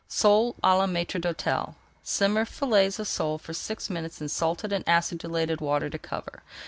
[0.07, 4.83] SOLE À LA MAÎTRE D'HÔTEL Simmer fillets of sole for six minutes in salted and
[4.89, 6.41] acidulated water to cover.